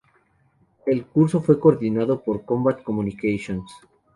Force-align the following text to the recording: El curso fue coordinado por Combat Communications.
El 0.87 1.05
curso 1.05 1.41
fue 1.43 1.59
coordinado 1.59 2.23
por 2.23 2.43
Combat 2.43 2.81
Communications. 2.81 3.71